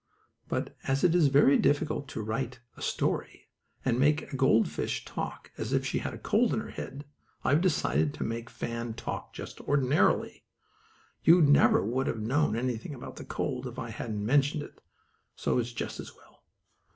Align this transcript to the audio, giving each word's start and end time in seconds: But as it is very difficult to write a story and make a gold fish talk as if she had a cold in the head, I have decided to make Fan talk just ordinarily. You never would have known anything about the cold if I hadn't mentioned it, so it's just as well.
But 0.47 0.75
as 0.85 1.03
it 1.03 1.13
is 1.13 1.27
very 1.27 1.59
difficult 1.59 2.07
to 2.07 2.23
write 2.23 2.59
a 2.75 2.81
story 2.81 3.51
and 3.85 3.99
make 3.99 4.33
a 4.33 4.35
gold 4.35 4.67
fish 4.67 5.05
talk 5.05 5.51
as 5.59 5.73
if 5.73 5.85
she 5.85 5.99
had 5.99 6.11
a 6.11 6.17
cold 6.17 6.53
in 6.53 6.65
the 6.65 6.71
head, 6.71 7.05
I 7.43 7.51
have 7.51 7.61
decided 7.61 8.11
to 8.15 8.23
make 8.23 8.49
Fan 8.49 8.95
talk 8.95 9.31
just 9.31 9.61
ordinarily. 9.61 10.43
You 11.23 11.39
never 11.43 11.85
would 11.85 12.07
have 12.07 12.19
known 12.19 12.55
anything 12.55 12.95
about 12.95 13.17
the 13.17 13.25
cold 13.25 13.67
if 13.67 13.77
I 13.77 13.91
hadn't 13.91 14.25
mentioned 14.25 14.63
it, 14.63 14.81
so 15.35 15.59
it's 15.59 15.71
just 15.71 15.99
as 15.99 16.15
well. 16.15 16.45